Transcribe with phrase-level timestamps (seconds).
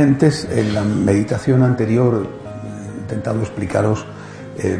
[0.00, 4.04] Antes, en la meditación anterior he intentado explicaros
[4.58, 4.78] eh,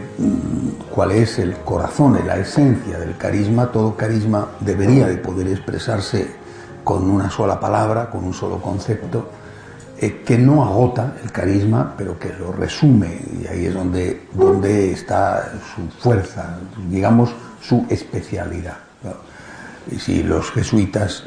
[0.90, 3.72] cuál es el corazón, la esencia del carisma.
[3.72, 6.26] Todo carisma debería de poder expresarse
[6.84, 9.30] con una sola palabra, con un solo concepto,
[9.98, 14.92] eh, que no agota el carisma, pero que lo resume, y ahí es donde, donde
[14.92, 16.58] está su fuerza,
[16.90, 17.30] digamos,
[17.62, 18.76] su especialidad.
[19.90, 21.24] Y si los jesuitas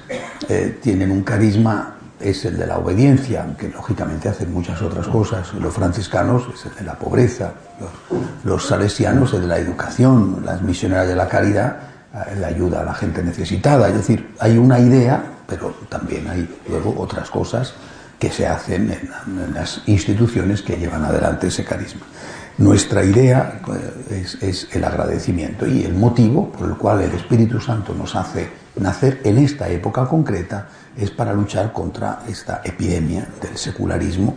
[0.47, 5.53] eh, tienen un carisma es el de la obediencia, aunque lógicamente hacen muchas otras cosas.
[5.53, 7.53] Los franciscanos es el de la pobreza,
[8.43, 11.77] los, salesianos el de la educación, las misioneras de la caridad,
[12.13, 13.87] eh, la ayuda a la gente necesitada.
[13.87, 17.73] Es decir, hay una idea, pero también hay luego otras cosas
[18.19, 22.01] que se hacen en, las instituciones que llevan adelante ese carisma.
[22.59, 23.61] Nuestra idea
[24.11, 28.49] eh, es, el agradecimiento y el motivo por el cual el Espíritu Santo nos hace
[28.75, 34.35] nacer en esta época concreta es para luchar contra esta epidemia del secularismo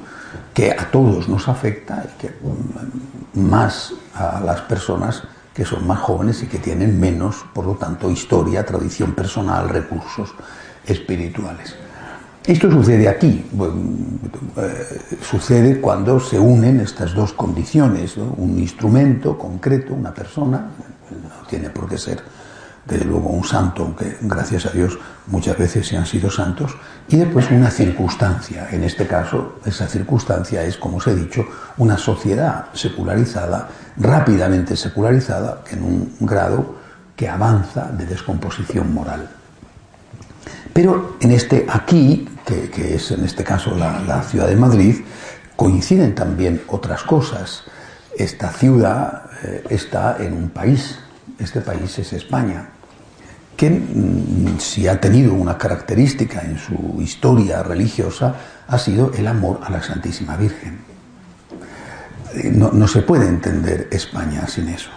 [0.55, 5.99] que a todos nos afecta y que mm, más a las personas que son más
[5.99, 10.33] jóvenes y que tienen menos, por lo tanto, historia, tradición personal, recursos
[10.87, 11.75] espirituales.
[12.45, 13.45] Esto sucede aquí,
[14.57, 21.71] eh, sucede cuando se unen estas dos condiciones, un instrumento concreto, una persona, no tiene
[21.71, 22.21] por qué ser
[22.85, 24.99] desde luego un santo, aunque gracias a Dios
[25.29, 26.77] muchas veces se han sido santos,
[27.09, 28.69] y después una circunstancia.
[28.73, 35.63] En este caso, esa circunstancia es, como os he dicho, una sociedad secularizada, rápidamente secularizada,
[35.71, 36.75] en un grado
[37.15, 39.29] que avanza de descomposición moral.
[40.73, 44.97] Pero en este aquí, que, es en este caso la ciudad de Madrid,
[45.57, 47.65] coinciden también otras cosas.
[48.17, 50.99] Esta ciudad eh, está en un país
[51.43, 52.69] este país es España,
[53.57, 58.35] que mm, si ha tenido una característica en su historia religiosa
[58.69, 60.79] ha sido el amor a la Santísima Virgen.
[62.35, 64.91] Eh, no, se puede entender España sin eso.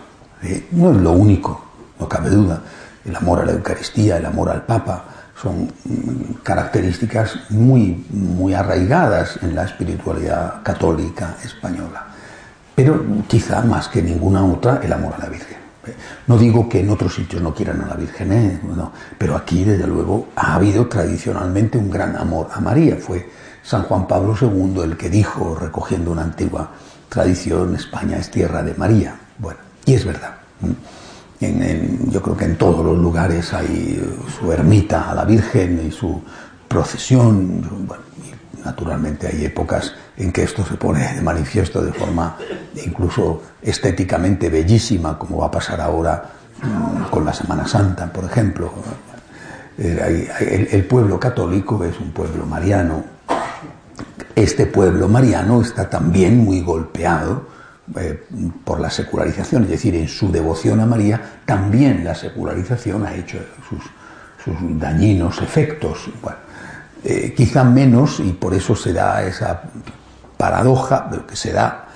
[0.44, 1.66] Eh, no es lo único,
[2.00, 2.62] no cabe duda.
[3.04, 5.06] El amor a la Eucaristía, el amor al Papa,
[5.42, 12.08] son mm, características muy, muy arraigadas en la espiritualidad católica española.
[12.74, 15.66] Pero quizá más que ninguna otra, el amor a la Virgen.
[16.28, 18.60] No digo que en otros sitios no quieran a la Virgen, ¿eh?
[19.18, 22.98] pero aquí desde luego ha habido tradicionalmente un gran amor a María.
[22.98, 23.30] Fue
[23.64, 26.72] San Juan Pablo II el que dijo, recogiendo una antigua
[27.08, 29.16] tradición, España es tierra de María.
[29.38, 30.36] Bueno, y es verdad.
[31.40, 34.02] Yo creo que en todos los lugares hay
[34.40, 36.22] su ermita a la Virgen y su
[36.68, 37.62] procesión.
[38.64, 42.38] Naturalmente hay épocas en que esto se pone de manifiesto de forma
[42.84, 46.32] incluso estéticamente bellísima, como va a pasar ahora
[46.64, 48.72] mm, con la Semana Santa, por ejemplo.
[49.78, 53.04] Eh, el pueblo católico es un pueblo mariano.
[54.34, 57.55] Este pueblo mariano está también muy golpeado
[57.98, 58.24] eh,
[58.64, 63.38] por la secularización, es decir, en su devoción a María también la secularización ha hecho
[63.70, 66.10] sus, dañinos efectos.
[67.04, 69.62] Eh, quizá menos, y por eso se da esa
[70.38, 71.88] paradoja de que se da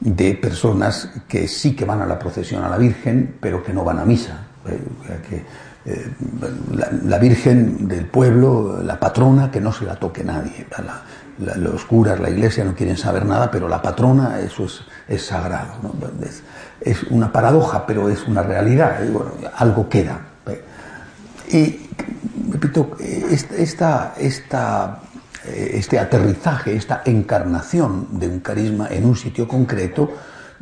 [0.00, 3.84] de personas que sí que van a la procesión a la Virgen, pero que no
[3.84, 4.38] van a misa.
[4.66, 5.42] Eh,
[5.86, 6.06] eh,
[7.04, 10.66] la, Virgen del pueblo, la patrona, que no se la toque nadie.
[11.38, 14.66] los curas, la iglesia no quieren saber nada, pero la patrona, eso
[15.08, 15.74] es, sagrado.
[16.80, 18.98] Es, una paradoja, pero es una realidad.
[19.56, 20.20] algo queda.
[21.48, 21.88] Y,
[22.50, 25.02] repito, esta, esta
[25.46, 30.10] eh, este aterrizaje, esta encarnación de un carisma en un sitio concreto,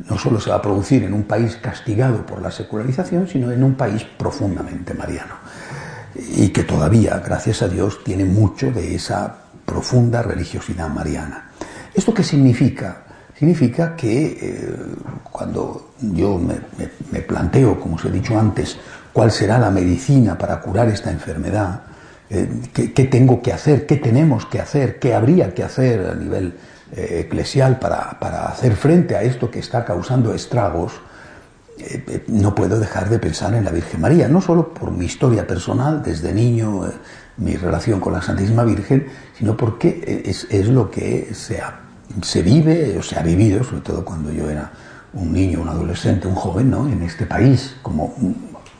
[0.07, 3.63] no solo se va a producir en un país castigado por la secularización, sino en
[3.63, 5.35] un país profundamente mariano.
[6.15, 11.51] Y que todavía, gracias a Dios, tiene mucho de esa profunda religiosidad mariana.
[11.93, 13.03] ¿Esto qué significa?
[13.37, 14.75] Significa que eh,
[15.23, 16.39] cuando yo
[17.11, 18.77] me planteo, como os he dicho antes,
[19.11, 21.81] cuál será la medicina para curar esta enfermedad,
[22.29, 26.53] eh, ¿qué, tengo que hacer, qué tenemos que hacer, qué habría que hacer a nivel
[26.95, 30.93] eh, eclesial para, hacer frente a esto que está causando estragos,
[31.77, 35.45] eh, no puedo dejar de pensar en la Virgen María, no solo por mi historia
[35.45, 36.83] personal, desde niño,
[37.37, 39.07] mi relación con la Santísima Virgen,
[39.37, 41.61] sino porque es, lo que se,
[42.21, 44.71] se vive o se ha vivido, sobre todo cuando yo era
[45.13, 46.87] un niño, un adolescente, un joven, ¿no?
[46.87, 48.15] en este país, como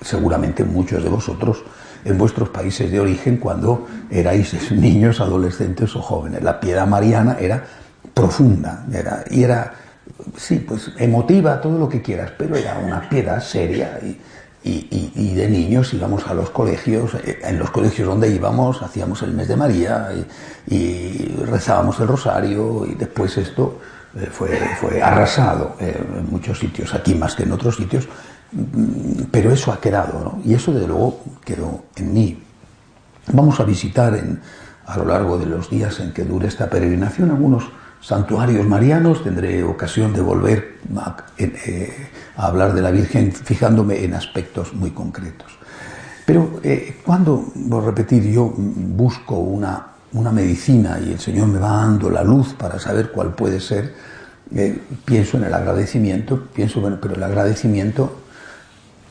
[0.02, 1.64] seguramente muchos de vosotros
[2.06, 6.44] en vuestros países de origen cuando erais niños, adolescentes o jóvenes.
[6.44, 7.66] La piedad mariana era
[8.14, 9.74] profunda era, y era,
[10.38, 14.18] sí, pues emotiva, todo lo que quieras, pero era una piedad seria y,
[14.66, 19.34] y, de niños íbamos a los colegios, eh, en los colegios donde íbamos hacíamos el
[19.34, 20.10] mes de María
[20.68, 23.80] y, rezábamos el rosario y después esto
[24.16, 28.08] eh, fue, fue arrasado en muchos sitios, aquí más que en otros sitios,
[28.52, 30.42] mm, pero eso ha quedado, ¿no?
[30.44, 32.44] Y eso desde luego quedó en mí.
[33.34, 34.42] Vamos a visitar en,
[34.88, 37.66] a lo largo de los días en que dure esta peregrinación algunos
[38.06, 40.78] santuarios marianos, tendré ocasión de volver
[41.40, 42.08] eh,
[42.38, 45.58] a, hablar de la Virgen fijándome en aspectos muy concretos.
[46.24, 51.58] Pero eh, cuando, voy a repetir, yo busco una, una, medicina y el Señor me
[51.58, 53.96] va dando la luz para saber cuál puede ser,
[54.54, 58.20] eh, pienso en el agradecimiento, pienso, bueno, pero el agradecimiento,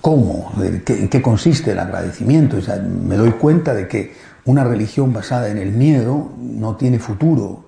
[0.01, 0.53] ¿cómo?
[0.63, 2.59] ¿En qué, consiste el agradecimiento?
[2.81, 4.15] me doy cuenta de que
[4.45, 7.65] una religión basada en el miedo no tiene futuro,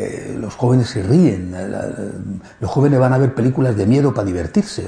[0.00, 1.52] eh, los jóvenes se ríen,
[2.60, 4.86] los jóvenes van a ver películas de miedo para divertirse.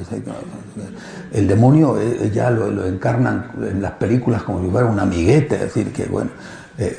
[1.32, 5.62] el demonio eh, ya lo, encarnan en las películas como si fuera un amiguete, es
[5.62, 6.30] decir, que bueno,
[6.78, 6.96] eh,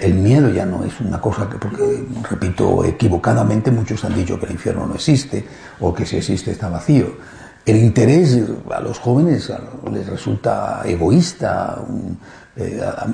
[0.00, 4.46] el, miedo ya no es una cosa que, porque, repito, equivocadamente muchos han dicho que
[4.46, 5.46] el infierno no existe
[5.78, 7.12] o que si existe está vacío.
[7.64, 8.40] El interés
[8.74, 9.52] a los jóvenes
[9.92, 11.78] les resulta egoísta,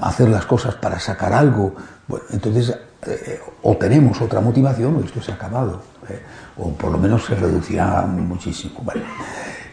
[0.01, 1.75] hacer las cosas para sacar algo.
[2.07, 2.75] Bueno, entonces
[3.07, 6.21] eh, o tenemos otra motivación o esto se ha acabado, eh,
[6.57, 8.83] o por lo menos se reducirá muchísimo.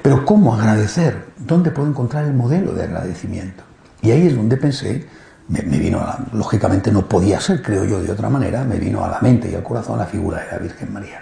[0.01, 1.25] Pero ¿cómo agradecer?
[1.37, 3.63] ¿Dónde puedo encontrar el modelo de agradecimiento?
[4.03, 5.07] Y ahí es donde pensé,
[5.47, 9.09] me, vino, a lógicamente no podía ser, creo yo, de otra manera, me vino a
[9.09, 11.21] la mente y al corazón la figura de la Virgen María.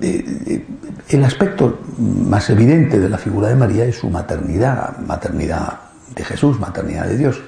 [0.00, 0.66] Eh,
[1.08, 5.78] el aspecto más evidente de la figura de María es su maternidad, maternidad
[6.16, 7.40] de Jesús, maternidad de Dios.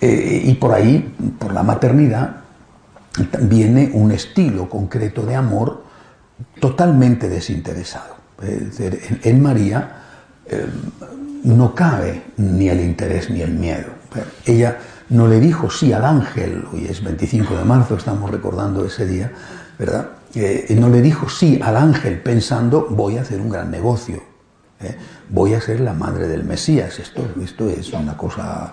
[0.00, 2.43] y por ahí, por la maternidad,
[3.42, 5.84] viene un estilo concreto de amor
[6.60, 8.16] totalmente desinteresado.
[8.40, 10.02] en, María
[10.46, 10.66] eh,
[11.44, 13.92] no cabe ni el interés ni el miedo.
[14.44, 14.78] Ella
[15.10, 19.32] no le dijo sí al ángel, hoy es 25 de marzo, estamos recordando ese día,
[19.78, 20.08] ¿verdad?
[20.34, 24.22] Eh, no le dijo sí al ángel pensando voy a hacer un gran negocio,
[24.80, 24.96] ¿eh?
[25.28, 26.98] voy a ser la madre del Mesías.
[26.98, 28.72] Esto, esto es una cosa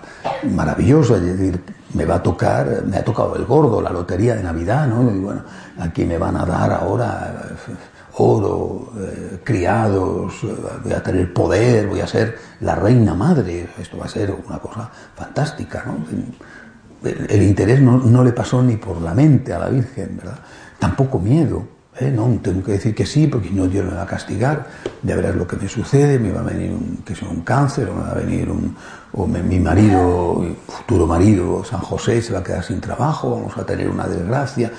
[0.50, 1.60] maravillosa, es decir,
[1.94, 5.10] me va a tocar, me ha tocado el gordo, la lotería de Navidad, ¿no?
[5.10, 5.42] Y bueno,
[5.78, 7.34] aquí me van a dar ahora
[7.68, 7.72] eh,
[8.14, 10.34] oro, eh, criados,
[10.82, 14.58] voy a tener poder, voy a ser la reina madre, esto va a ser una
[14.58, 16.04] cosa fantástica, ¿no?
[17.02, 20.38] El, interés no, no le pasó ni por la mente a la Virgen, ¿verdad?
[20.78, 21.81] Tampoco miedo.
[22.00, 22.10] ¿Eh?
[22.10, 24.66] no, tengo que decir que sí, porque no Dios me va a castigar,
[25.02, 27.90] ya verás lo que me sucede, me va a venir un, que sea un cáncer,
[27.90, 28.74] o me va a venir un,
[29.12, 33.66] o mi marido, futuro marido, San José, se va a quedar sin trabajo, vamos a
[33.66, 34.72] tener una desgracia,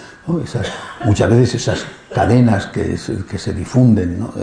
[1.06, 4.34] muchas veces esas cadenas que, se difunden, ¿no?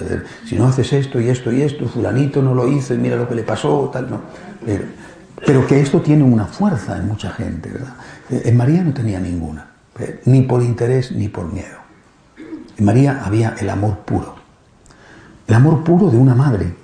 [0.47, 3.35] si no haces esto y esto y esto, fulanito no lo hizo mira lo que
[3.35, 4.21] le pasó, tal, no.
[5.45, 7.95] Pero, que esto tiene una fuerza en mucha gente, ¿verdad?
[8.29, 10.21] En María no tenía ninguna, ¿eh?
[10.27, 11.80] ni por interés ni por miedo.
[12.81, 14.35] En María había el amor puro,
[15.47, 16.75] el amor puro de una madre,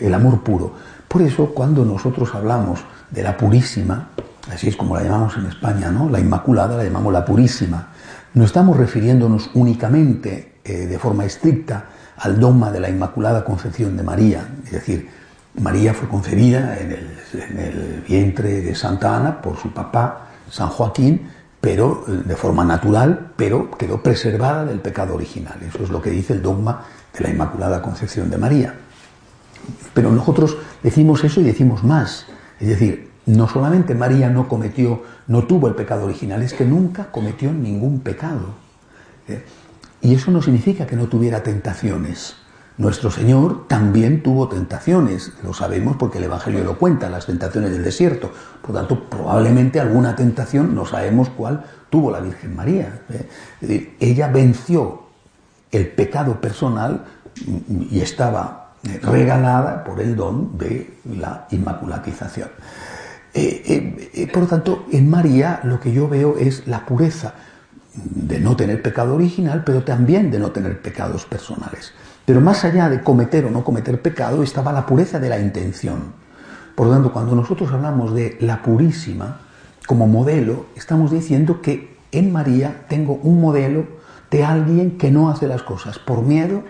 [0.00, 0.72] el amor puro.
[1.06, 4.08] Por eso cuando nosotros hablamos de la purísima,
[4.50, 6.08] así es como la llamamos en España, ¿no?
[6.08, 7.88] La Inmaculada la llamamos la purísima.
[8.32, 11.84] No estamos refiriéndonos únicamente eh, de forma estricta
[12.16, 15.10] al dogma de la Inmaculada Concepción de María, es decir,
[15.60, 16.92] María fue concebida el,
[17.34, 21.28] en el vientre de Santa Ana por su papá, San Joaquín,
[21.64, 25.58] pero de forma natural, pero quedó preservada del pecado original.
[25.66, 26.84] Eso es lo que dice el dogma
[27.16, 28.74] de la Inmaculada Concepción de María.
[29.94, 32.26] Pero nosotros decimos eso y decimos más.
[32.60, 37.10] Es decir, no solamente María no cometió, no tuvo el pecado original, es que nunca
[37.10, 38.56] cometió ningún pecado.
[39.26, 39.42] ¿eh?
[40.02, 42.36] Y eso no significa que no tuviera tentaciones.
[42.76, 47.84] Nuestro Señor también tuvo tentaciones, lo sabemos porque el Evangelio lo cuenta, las tentaciones del
[47.84, 48.32] desierto.
[48.62, 53.02] Por tanto, probablemente alguna tentación, no sabemos cuál, tuvo la Virgen María.
[53.62, 53.94] ¿eh?
[54.00, 55.04] Ella venció
[55.70, 57.04] el pecado personal
[57.90, 62.48] y estaba regalada por el don de la inmaculatización.
[63.32, 67.34] Eh, eh, por lo tanto, en María lo que yo veo es la pureza
[67.94, 71.92] de no tener pecado original, pero también de no tener pecados personales.
[72.24, 76.14] Pero más allá de cometer o no cometer pecado estaba la pureza de la intención.
[76.74, 79.40] Por lo tanto, cuando nosotros hablamos de la purísima
[79.86, 83.86] como modelo, estamos diciendo que en María tengo un modelo
[84.30, 86.62] de alguien que no hace las cosas por miedo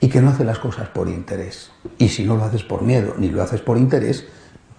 [0.00, 1.70] y que no hace las cosas por interés.
[1.98, 4.26] Y si no lo haces por miedo ni lo haces por interés,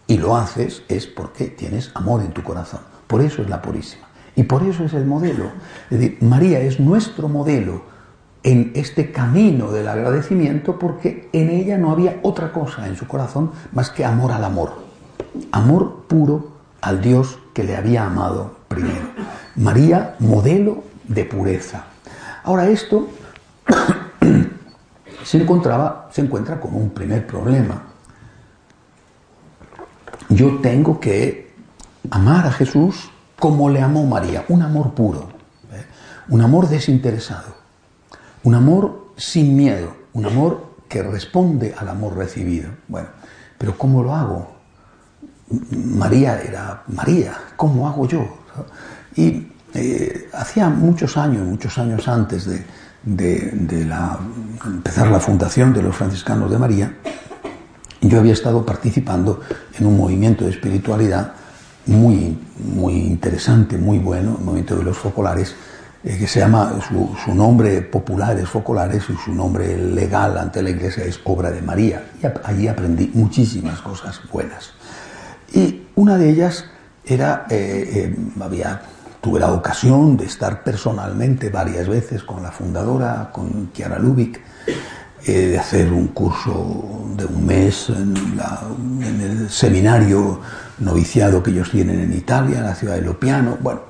[0.08, 2.82] y lo haces es porque tienes amor en tu corazón.
[3.08, 4.08] Por eso es la purísima.
[4.36, 5.46] Y por eso es el modelo.
[5.90, 7.84] Es decir, María es nuestro modelo
[8.44, 13.52] en este camino del agradecimiento porque en ella no había otra cosa en su corazón
[13.72, 14.74] más que amor al amor.
[15.52, 19.08] Amor puro al Dios que le había amado primero.
[19.56, 21.86] María, modelo de pureza.
[22.44, 23.10] Ahora esto
[25.24, 27.84] se, encontraba, se encuentra con un primer problema.
[30.30, 31.52] Yo tengo que
[32.10, 35.30] amar a Jesús como le amó María, un amor puro,
[35.74, 35.86] ¿eh?
[36.30, 37.56] un amor desinteresado,
[38.44, 42.70] un amor sin miedo, un amor que responde al amor recibido.
[42.88, 43.10] Bueno,
[43.58, 44.52] pero ¿cómo lo hago?
[45.72, 48.26] María era María, ¿cómo hago yo?
[49.16, 52.66] Y eh, hacía muchos años, muchos años antes de,
[54.64, 56.98] empezar la fundación de los franciscanos de María,
[58.02, 59.42] yo había estado participando
[59.80, 61.34] en un movimiento de espiritualidad
[61.86, 65.56] muy, muy interesante, muy bueno, el movimiento de los focolares,
[66.04, 70.72] eh, que se llama, su, nombre popular es Focolares y su nombre legal ante la
[70.72, 72.04] iglesia es Obra de María.
[72.22, 74.72] Y allí aprendí muchísimas cosas buenas.
[75.54, 76.66] Y una de ellas
[77.06, 78.82] era, eh, eh, había,
[79.22, 84.42] tuve la ocasión de estar personalmente varias veces con la fundadora, con Chiara Lubick,
[85.26, 88.16] de hacer un curso de un mes en,
[89.22, 90.40] el seminario
[90.80, 93.58] noviciado que ellos tienen en Italia, en la ciudad de Lopiano.
[93.62, 93.82] Bueno,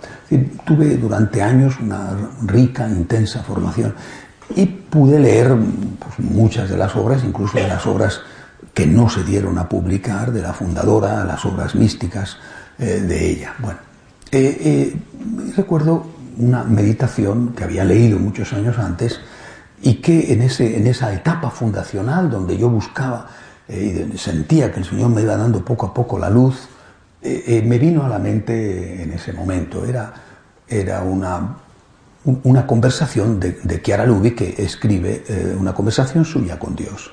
[0.66, 2.12] tuve durante años una
[2.46, 3.94] rica, intensa formación
[4.56, 5.56] y pude leer
[6.00, 8.22] pues, muchas de las obras, incluso de las obras
[8.74, 12.38] que no se dieron a publicar, de la fundadora, las obras místicas
[12.80, 13.54] eh, de ella.
[13.60, 13.80] Bueno,
[14.32, 16.06] eh, eh, recuerdo
[16.38, 19.20] una meditación que había leído muchos años antes
[19.84, 23.28] y que en, ese, en esa etapa fundacional donde yo buscaba
[23.68, 26.68] y sentía que el Señor me iba dando poco a poco la luz,
[27.22, 29.86] eh, eh, me vino a la mente en ese momento.
[29.86, 30.14] Era,
[30.68, 31.58] era una,
[32.44, 37.12] una conversación de, de Chiara Lubi que escribe eh, una conversación suya con Dios.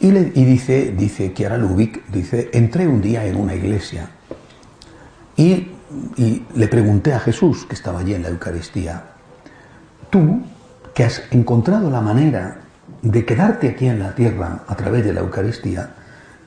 [0.00, 4.08] Y, le, y dice, dice Chiara Lubick, dice, entré un día en una iglesia
[5.36, 5.68] y,
[6.16, 9.04] y, le pregunté a Jesús, que estaba allí en la Eucaristía,
[10.08, 10.40] tú
[10.94, 12.58] que has encontrado la manera
[13.02, 15.90] de quedarte aquí en la tierra a través de la Eucaristía,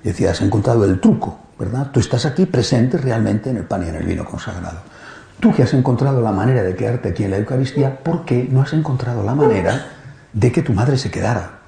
[0.04, 1.92] decía, has encontrado el truco, ¿verdad?
[1.92, 4.80] Tú estás aquí presente realmente en el pan y en el vino consagrado.
[5.40, 8.62] Tú que has encontrado la manera de quedarte aquí en la Eucaristía, ¿por qué no
[8.62, 9.88] has encontrado la manera
[10.32, 11.60] de que tu madre se quedara?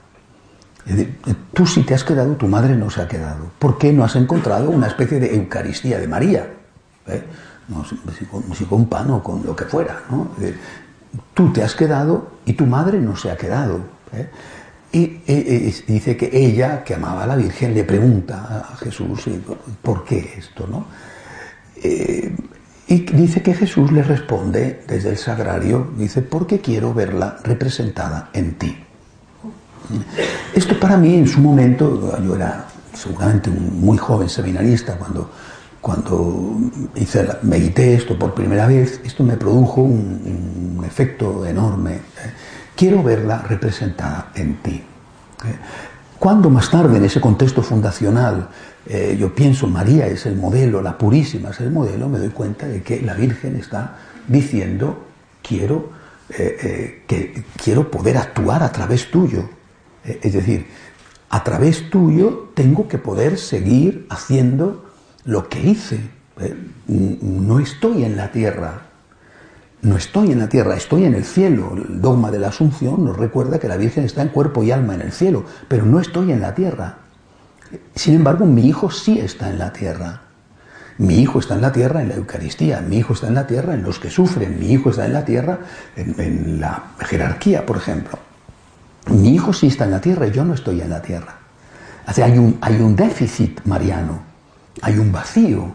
[1.53, 3.51] Tú si te has quedado, tu madre no se ha quedado.
[3.57, 6.47] ¿Por qué no has encontrado una especie de Eucaristía de María?
[7.07, 7.23] ¿Eh?
[7.67, 10.03] No, si, con, pan o con lo que fuera.
[10.11, 10.29] ¿no?
[11.33, 13.79] Tú te has quedado y tu madre no se ha quedado.
[14.13, 14.29] ¿eh?
[14.91, 15.07] Y
[15.87, 19.25] dice que ella, que amaba a la Virgen, le pregunta a Jesús,
[19.81, 20.67] ¿por qué esto?
[20.67, 20.85] No?
[21.83, 22.33] Eh,
[22.87, 28.55] y dice que Jesús le responde desde el sagrario, dice, porque quiero verla representada en
[28.55, 28.77] ti.
[30.53, 35.31] Esto para mí en su momento, yo era seguramente un muy joven seminarista cuando,
[35.85, 36.57] cuando
[36.95, 41.93] hice, medité esto por primera vez, esto me produjo un, un efecto enorme.
[41.93, 41.99] ¿eh?
[42.75, 44.71] quiero verla representada en ti.
[44.73, 45.55] ¿Eh?
[46.17, 48.49] Cuando más tarde, en ese contexto fundacional,
[48.87, 52.65] eh, yo pienso María es el modelo, la purísima es el modelo, me doy cuenta
[52.67, 53.95] de que la Virgen está
[54.27, 55.05] diciendo
[55.43, 55.91] quiero,
[56.29, 59.47] eh, que quiero poder actuar a través tuyo.
[60.03, 60.65] es decir,
[61.29, 64.84] a través tuyo tengo que poder seguir haciendo
[65.25, 65.99] lo que hice.
[66.87, 68.81] no estoy en la tierra,
[69.81, 71.73] no estoy en la tierra, estoy en el cielo.
[71.75, 74.95] El dogma de la Asunción nos recuerda que la Virgen está en cuerpo y alma
[74.95, 76.97] en el cielo, pero no estoy en la tierra.
[77.93, 80.21] Sin embargo, mi hijo sí está en la tierra.
[80.97, 83.73] Mi hijo está en la tierra en la Eucaristía, mi hijo está en la tierra
[83.73, 85.59] en los que sufren, mi hijo está en la tierra
[85.95, 88.17] en, la jerarquía, por ejemplo.
[89.11, 91.35] Mi hijo sí está en la tierra y yo no estoy en la tierra.
[92.05, 94.23] hay, un, hay un déficit mariano,
[94.81, 95.73] hay un vacío.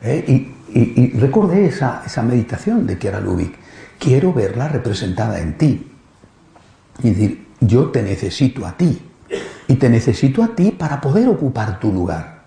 [0.00, 0.24] ¿eh?
[0.26, 3.54] Y y, recordé esa, meditación de Kiara Lubick.
[3.98, 5.90] Quiero verla representada en ti.
[7.02, 9.00] Y decir, yo te necesito a ti.
[9.68, 12.44] Y te necesito a ti para poder ocupar tu lugar.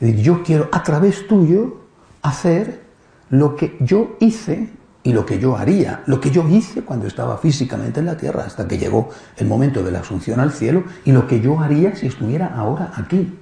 [0.00, 1.82] Es decir, yo quiero a través tuyo
[2.22, 2.82] hacer
[3.30, 4.70] lo que yo hice
[5.02, 8.44] y lo que yo haría, lo que yo hice cuando estaba físicamente en la tierra
[8.44, 11.94] hasta que llegó el momento de la asunción al cielo y lo que yo haría
[11.96, 13.32] si estuviera ahora aquí.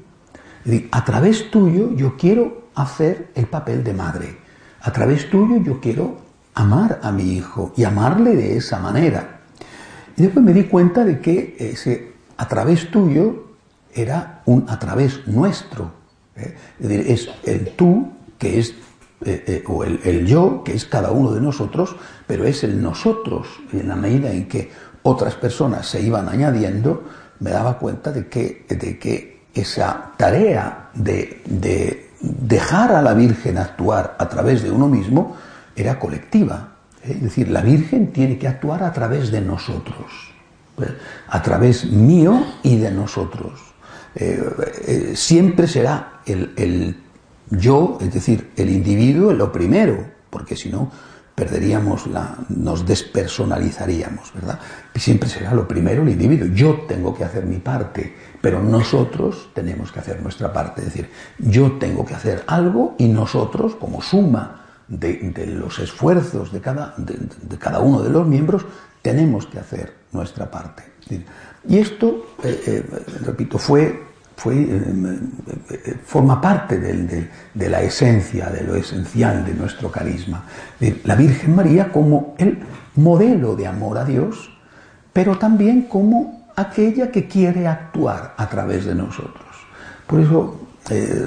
[0.90, 4.38] A través tuyo yo quiero hacer el papel de madre.
[4.80, 6.16] A través tuyo yo quiero
[6.54, 9.40] amar a mi hijo y amarle de esa manera.
[10.16, 13.46] Y después me di cuenta de que ese a través tuyo
[13.94, 15.92] era un a través nuestro.
[16.34, 16.56] ¿eh?
[16.80, 18.70] Es el tú, que es,
[19.24, 21.96] eh, eh, o el, el, yo, que es cada uno de nosotros,
[22.26, 24.70] pero es el nosotros, en la medida en que
[25.02, 27.04] otras personas se iban añadiendo,
[27.38, 33.58] me daba cuenta de que, de que esa tarea de, de dejar a la Virgen
[33.58, 35.36] actuar a través de uno mismo
[35.74, 36.76] era colectiva.
[37.02, 40.32] Es decir, la Virgen tiene que actuar a través de nosotros,
[41.28, 43.60] a través mío y de nosotros.
[44.14, 44.42] Eh,
[44.86, 46.96] eh, siempre será el, el,
[47.50, 50.90] yo, es decir, el individuo, lo primero, porque si no
[51.34, 54.58] perderíamos la, nos despersonalizaríamos, ¿verdad?
[54.94, 56.48] Siempre será lo primero el individuo.
[56.48, 60.80] Yo tengo que hacer mi parte, pero nosotros tenemos que hacer nuestra parte.
[60.80, 66.60] Es decir, yo tengo que hacer algo y nosotros, como suma de, los esfuerzos de
[66.60, 68.64] cada, de, cada, uno de los miembros,
[69.02, 70.84] tenemos que hacer nuestra parte.
[71.68, 72.84] Y esto, eh, eh,
[73.24, 74.04] repito, fue
[74.44, 80.44] eh, forma parte de, la esencia, de lo esencial de nuestro carisma.
[81.02, 82.60] La Virgen María como el
[82.94, 84.56] modelo de amor a Dios,
[85.12, 89.46] pero también como aquella que quiere actuar a través de nosotros.
[90.06, 90.60] Por eso,
[90.90, 91.26] eh,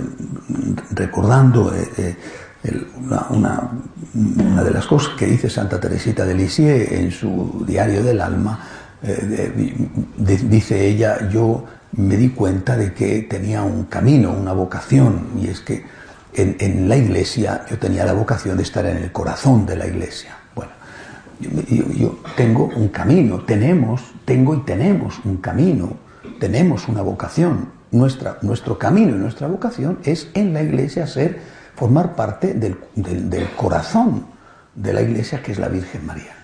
[0.91, 2.17] recordando eh,
[2.63, 2.87] el,
[3.29, 8.59] una, de las cosas que dice Santa Teresita de Lisieux en su Diario del Alma,
[10.17, 15.61] dice ella, yo me di cuenta de que tenía un camino, una vocación, y es
[15.61, 15.83] que
[16.33, 20.37] en, la iglesia yo tenía la vocación de estar en el corazón de la iglesia.
[21.39, 25.93] Yo, tengo un camino, tenemos, tengo y tenemos un camino,
[26.39, 27.79] tenemos una vocación.
[27.91, 31.39] Nuestra, nuestro camino y nuestra vocación es en la iglesia ser,
[31.75, 34.25] formar parte del, del, del corazón
[34.75, 36.35] de la iglesia que es la Virgen María.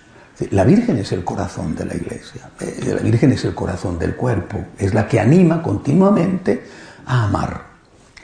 [0.50, 4.16] La Virgen es el corazón de la iglesia, eh, la Virgen es el corazón del
[4.16, 6.62] cuerpo, es la que anima continuamente
[7.06, 7.62] a amar,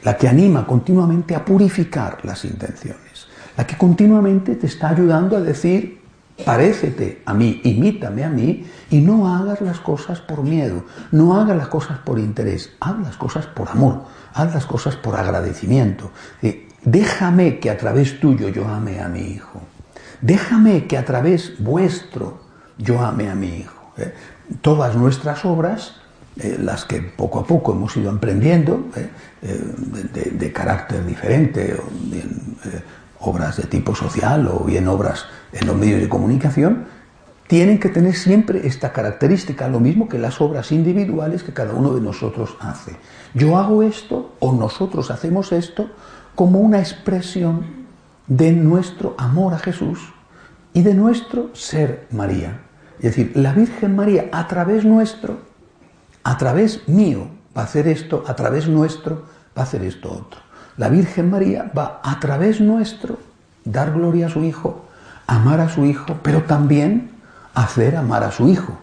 [0.02, 5.40] la que anima continuamente a purificar las intenciones, la que continuamente te está ayudando a
[5.40, 6.01] decir,
[6.44, 11.56] parécete a mí, imítame a mí y no hagas las cosas por miedo, no hagas
[11.56, 14.02] las cosas por interés, haz las cosas por amor,
[14.34, 16.10] haz las cosas por agradecimiento.
[16.42, 19.60] Eh, déjame que a través tuyo yo ame a mi hijo.
[20.22, 22.40] Déjame que a través vuestro
[22.78, 23.92] yo ame a mi Hijo.
[23.98, 24.14] ¿eh?
[24.60, 25.96] Todas nuestras obras,
[26.36, 28.86] eh, las que poco a poco hemos ido emprendiendo,
[29.42, 31.76] de, carácter diferente,
[33.22, 36.86] obras de tipo social o bien obras en los medios de comunicación,
[37.46, 41.92] tienen que tener siempre esta característica, lo mismo que las obras individuales que cada uno
[41.92, 42.96] de nosotros hace.
[43.34, 45.90] Yo hago esto o nosotros hacemos esto
[46.34, 47.66] como una expresión
[48.26, 50.00] de nuestro amor a Jesús
[50.72, 52.62] y de nuestro ser María.
[52.96, 55.38] Es decir, la Virgen María a través nuestro,
[56.24, 60.40] a través mío, va a hacer esto, a través nuestro, va a hacer esto otro.
[60.76, 63.18] La Virgen María va a través nuestro
[63.64, 64.86] dar gloria a su Hijo,
[65.26, 67.10] amar a su Hijo, pero también
[67.54, 68.78] hacer amar a su Hijo.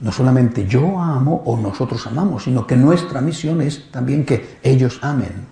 [0.00, 4.98] No solamente yo amo o nosotros amamos, sino que nuestra misión es también que ellos
[5.02, 5.46] amen.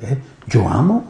[0.00, 0.18] ¿Eh?
[0.48, 1.04] Yo amo,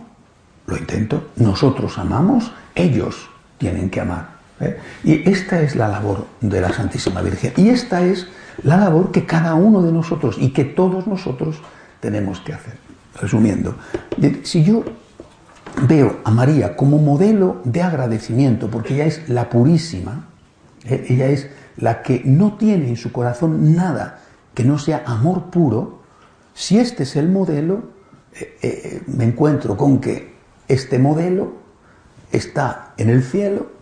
[0.67, 4.29] lo intento, nosotros amamos, ellos tienen que amar.
[4.61, 4.79] ¿eh?
[5.05, 7.55] Y esta es la labor de la Santísima Virgen.
[7.57, 8.27] Y esta es
[8.63, 11.57] la labor que cada uno de nosotros y que todos nosotros
[12.01, 12.82] tenemos que hacer.
[13.21, 13.77] Resumiendo,
[14.43, 14.85] si yo
[15.87, 20.29] veo a María como modelo de agradecimiento, porque ella es la purísima,
[20.85, 21.07] ¿eh?
[21.09, 24.21] ella es la que no tiene en su corazón nada
[24.55, 26.03] que no sea amor puro,
[26.55, 27.85] si este es el modelo,
[28.35, 30.35] eh, eh, me encuentro con que
[30.69, 31.55] este modelo
[32.31, 33.73] está en el cielo.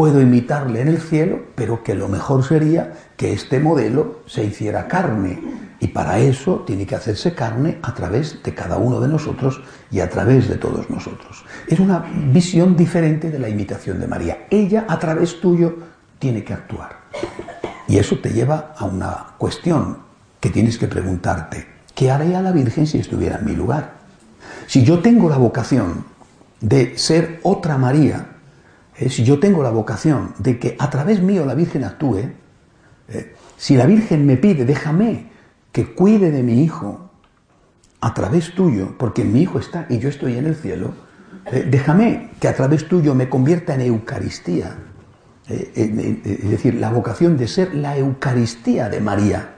[0.00, 4.88] Puedo imitarle en el cielo, pero que lo mejor sería que este modelo se hiciera
[4.88, 5.38] carne.
[5.78, 9.60] Y para eso tiene que hacerse carne a través de cada uno de nosotros
[9.90, 11.44] y a través de todos nosotros.
[11.68, 14.46] Es una visión diferente de la imitación de María.
[14.48, 15.76] Ella a través tuyo
[16.18, 17.00] tiene que actuar.
[17.86, 19.98] Y eso te lleva a una cuestión
[20.40, 21.66] que tienes que preguntarte.
[21.94, 23.96] ¿Qué haría la Virgen si estuviera en mi lugar?
[24.66, 26.06] Si yo tengo la vocación
[26.58, 28.29] de ser otra María,
[28.96, 32.30] eh, si yo tengo la vocación de que a través mío la Virgen actúe,
[33.08, 35.30] eh, si la Virgen me pide, déjame
[35.72, 37.10] que cuide de mi hijo
[38.00, 40.94] a través tuyo, porque mi hijo está y yo estoy en el cielo,
[41.46, 44.76] eh, déjame que a través tuyo me convierta en Eucaristía.
[45.48, 49.56] es decir, la vocación de ser la Eucaristía de María,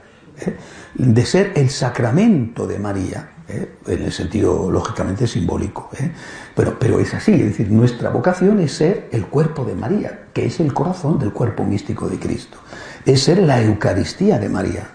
[0.95, 3.32] de ser el sacramento de María.
[3.47, 3.75] ¿Eh?
[3.87, 5.89] en el sentido lógicamente simbólico.
[5.99, 6.11] ¿eh?
[6.55, 10.45] Pero, pero es así, es decir, nuestra vocación es ser el cuerpo de María, que
[10.45, 12.57] es el corazón del cuerpo místico de Cristo.
[13.05, 14.87] Es ser la Eucaristía de María,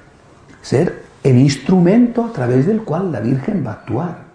[0.62, 4.28] ser el instrumento a través del cual la Virgen va a actuar.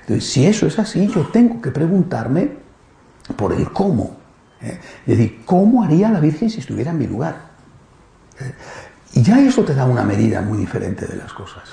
[0.00, 2.50] Entonces, si eso es así, yo tengo que preguntarme
[3.36, 4.16] por el cómo.
[4.62, 4.78] ¿eh?
[5.06, 7.48] Es decir, ¿cómo haría la Virgen si estuviera en mi lugar?
[9.14, 11.70] Y ya eso te da una medida muy diferente de las cosas.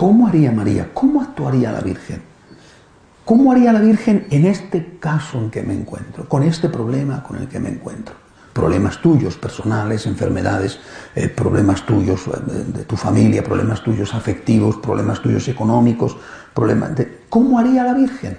[0.00, 0.88] ¿Cómo haría María?
[0.94, 2.22] ¿Cómo actuaría la Virgen?
[3.26, 6.26] ¿Cómo haría la Virgen en este caso en que me encuentro?
[6.26, 8.14] Con este problema con el que me encuentro.
[8.54, 10.78] Problemas tuyos, personales, enfermedades,
[11.14, 12.30] eh, problemas tuyos eh,
[12.78, 16.16] de, tu familia, problemas tuyos afectivos, problemas tuyos económicos,
[16.54, 17.18] problemas de...
[17.28, 18.38] ¿Cómo haría la Virgen?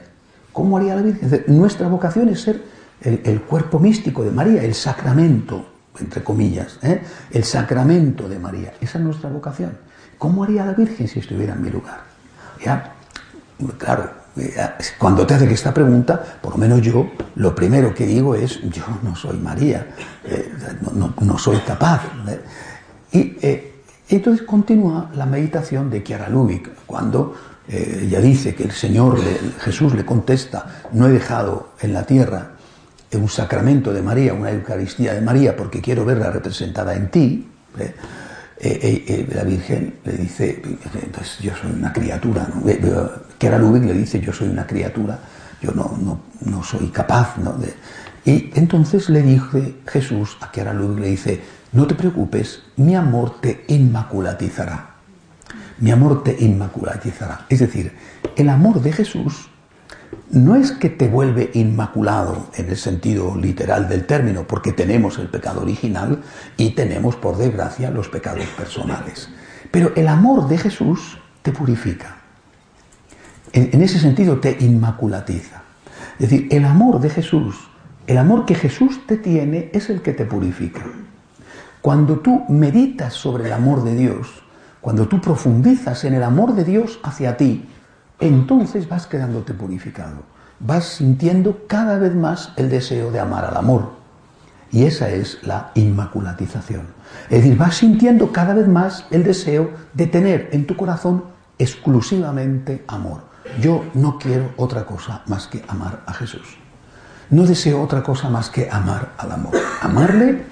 [0.51, 1.43] ¿Cómo haría la Virgen?
[1.45, 2.59] Nuestra vocación es ser
[3.01, 5.63] el, cuerpo místico de María, el sacramento,
[5.99, 7.03] entre comillas, ¿eh?
[7.29, 8.73] el sacramento de María.
[8.81, 9.90] Esa es nuestra vocación.
[10.21, 12.01] ¿Cómo haría la Virgen si estuviera en mi lugar?
[12.63, 12.93] Ya,
[13.79, 14.53] claro, eh,
[14.99, 18.83] cuando te hacen esta pregunta, por lo menos yo, lo primero que digo es, yo
[19.01, 20.51] no soy María, eh,
[21.21, 22.03] no, soy capaz.
[23.11, 23.35] Y
[24.09, 27.35] entonces continúa la meditación de Chiara Lubick, cuando
[27.67, 29.17] ella dice que el Señor,
[29.61, 32.51] Jesús le contesta, no he dejado en la tierra
[33.13, 37.47] un sacramento de María, una Eucaristía de María, porque quiero verla representada en ti,
[38.61, 38.79] ¿eh?
[38.81, 40.61] Eh, eh, la Virgen le dice,
[41.41, 42.63] yo soy una criatura, ¿no?
[43.37, 45.19] que era le dice, yo soy una criatura,
[45.61, 47.37] yo no, no, soy capaz.
[47.37, 47.55] ¿no?
[48.23, 53.41] y entonces le dice Jesús a Kiara Ludwig, le dice, no te preocupes, mi amor
[53.41, 54.89] te inmaculatizará.
[55.79, 57.45] Mi amor te inmaculatizará.
[57.49, 57.91] Es decir,
[58.35, 59.49] el amor de Jesús
[60.31, 65.27] no es que te vuelve inmaculado en el sentido literal del término, porque tenemos el
[65.27, 66.21] pecado original
[66.57, 69.29] y tenemos, por desgracia, los pecados personales.
[69.71, 72.17] Pero el amor de Jesús te purifica.
[73.53, 75.63] En, ese sentido te inmaculatiza.
[76.19, 77.55] Es decir, el amor de Jesús,
[78.07, 80.83] el amor que Jesús te tiene es el que te purifica.
[81.81, 84.43] Cuando tú meditas sobre el amor de Dios,
[84.79, 87.67] cuando tú profundizas en el amor de Dios hacia ti,
[88.21, 90.23] entonces vas quedándote purificado,
[90.59, 93.99] vas sintiendo cada vez más el deseo de amar al amor.
[94.71, 96.87] Y esa es la inmaculatización.
[97.29, 101.25] Es decir, vas sintiendo cada vez más el deseo de tener en tu corazón
[101.57, 103.23] exclusivamente amor.
[103.59, 106.57] Yo no quiero otra cosa más que amar a Jesús.
[107.31, 109.55] No deseo otra cosa más que amar al amor.
[109.81, 110.43] Amarle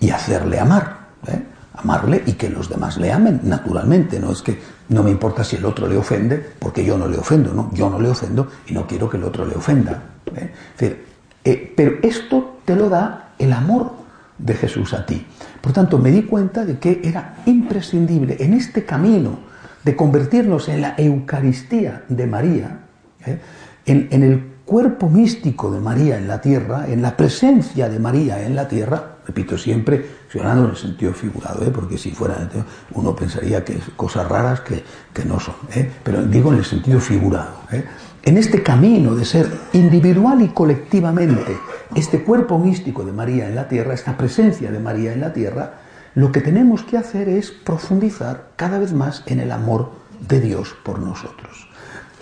[0.00, 0.98] y hacerle amar.
[1.26, 1.42] ¿eh?
[1.74, 4.20] Amarle y que los demás le amen, naturalmente.
[4.20, 7.16] No es que no me importa si el otro le ofende, porque yo no le
[7.16, 7.70] ofendo, ¿no?
[7.72, 10.02] Yo no le ofendo y no quiero que el otro le ofenda.
[10.36, 11.04] ¿eh?
[11.44, 13.92] Eh, pero esto te lo da el amor
[14.38, 15.26] de Jesús a ti.
[15.60, 19.38] Por tanto, me di cuenta de que era imprescindible en este camino
[19.84, 22.80] de convertirnos en la Eucaristía de María,
[23.26, 23.38] ¿eh?
[23.86, 28.42] en, en el cuerpo místico de María en la tierra, en la presencia de María
[28.44, 30.04] en la tierra, repito siempre,
[30.42, 31.70] en el sentido figurado, ¿eh?
[31.72, 32.48] porque si fuera
[32.92, 34.84] uno pensaría que es cosas raras que,
[35.24, 35.90] no son, ¿eh?
[36.02, 37.54] pero digo en el sentido figurado.
[37.70, 37.84] ¿eh?
[38.22, 41.56] En este camino de ser individual y colectivamente
[41.94, 45.74] este cuerpo místico de María en la tierra, esta presencia de María en la tierra,
[46.14, 50.74] lo que tenemos que hacer es profundizar cada vez más en el amor de Dios
[50.82, 51.68] por nosotros.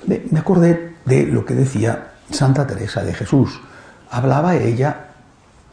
[0.06, 3.60] Me acordé de lo que decía Santa Teresa de Jesús.
[4.10, 5.08] Hablaba ella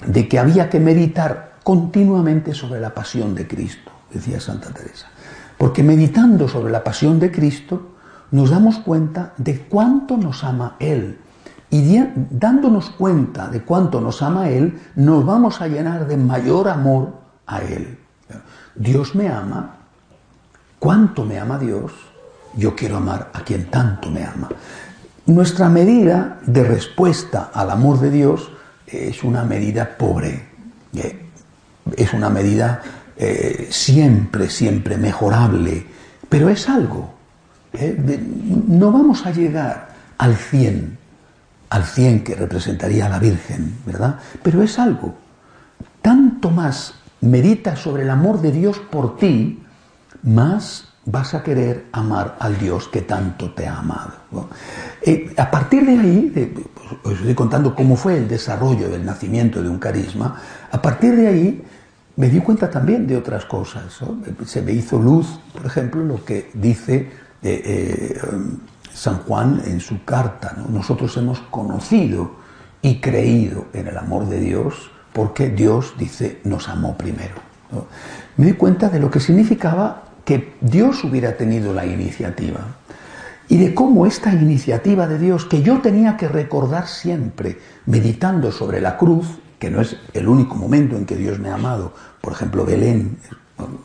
[0.05, 5.05] de que había que meditar continuamente sobre la pasión de Cristo, decía Santa Teresa.
[5.55, 7.91] Porque meditando sobre la pasión de Cristo
[8.31, 11.19] nos damos cuenta de cuánto nos ama Él.
[11.69, 11.95] Y
[12.31, 17.13] dándonos cuenta de cuánto nos ama Él, nos vamos a llenar de mayor amor
[17.45, 17.99] a Él.
[18.73, 19.75] Dios me ama,
[20.79, 21.91] cuánto me ama Dios,
[22.55, 24.49] yo quiero amar a quien tanto me ama.
[25.27, 28.49] Nuestra medida de respuesta al amor de Dios
[28.87, 30.49] es una medida pobre,
[31.97, 32.81] es una medida
[33.17, 35.85] eh, siempre, siempre mejorable,
[36.29, 37.13] pero es algo.
[37.73, 37.97] Eh,
[38.67, 40.97] no vamos a llegar al 100,
[41.69, 44.19] al 100 que representaría a la Virgen, ¿verdad?
[44.41, 45.15] Pero es algo.
[46.01, 49.61] Tanto más meditas sobre el amor de Dios por ti,
[50.23, 54.13] más vas a querer amar al Dios que tanto te ha amado.
[55.01, 56.63] Eh, a partir de ahí,
[57.03, 60.39] os estoy contando cómo fue el desarrollo del nacimiento de un carisma,
[60.71, 61.63] a partir de ahí
[62.19, 63.97] me di cuenta también de otras cosas.
[64.45, 67.09] Se me hizo luz, por ejemplo, lo que dice
[67.41, 68.21] eh, eh,
[68.93, 70.53] San Juan en su carta.
[70.69, 72.35] Nosotros hemos conocido
[72.81, 77.35] y creído en el amor de Dios porque Dios, dice, nos amó primero.
[78.35, 82.59] Me di cuenta de lo que significaba que Dios hubiera tenido la iniciativa
[83.47, 88.81] y de cómo esta iniciativa de Dios, que yo tenía que recordar siempre, meditando sobre
[88.81, 92.33] la cruz, que no es el único momento en que Dios me ha amado, por
[92.33, 93.17] ejemplo, Belén,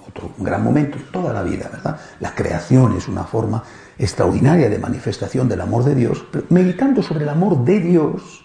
[0.06, 1.98] otro gran momento, toda la vida, ¿verdad?
[2.20, 3.62] La creación es una forma
[3.98, 8.44] extraordinaria de manifestación del amor de Dios, pero meditando sobre el amor de Dios,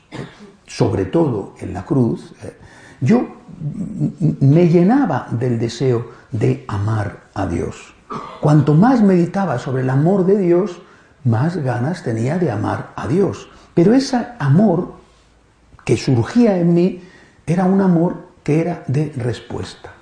[0.65, 2.57] sobre todo en la cruz, eh,
[3.01, 3.27] yo
[4.39, 7.93] me llenaba del deseo de amar a Dios.
[8.41, 10.81] Cuanto más meditaba sobre el amor de Dios,
[11.23, 13.49] más ganas tenía de amar a Dios.
[13.73, 14.93] Pero ese amor
[15.85, 17.03] que surgía en mí
[17.45, 19.93] era un amor era de respuesta.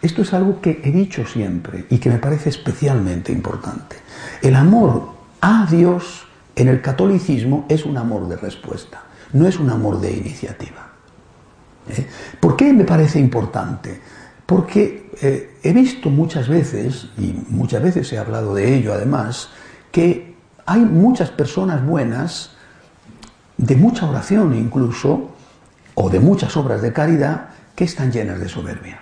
[0.00, 3.96] Esto es algo que he dicho siempre y que me parece especialmente importante.
[4.42, 9.70] El amor a Dios en el catolicismo es un amor de respuesta, no es un
[9.70, 10.88] amor de iniciativa.
[11.88, 12.06] ¿Eh?
[12.40, 14.00] ¿Por qué me parece importante?
[14.46, 19.50] Porque eh, he visto muchas veces, y muchas veces he hablado de ello además,
[19.90, 20.34] que
[20.66, 22.52] hay muchas personas buenas,
[23.56, 25.30] de mucha oración incluso,
[25.94, 27.48] o de muchas obras de caridad,
[27.78, 28.98] que están llenas de soberbia.